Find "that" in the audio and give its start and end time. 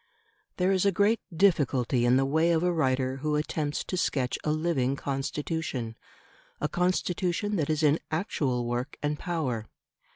7.57-7.69